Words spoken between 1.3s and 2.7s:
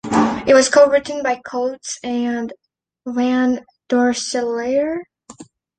Coates and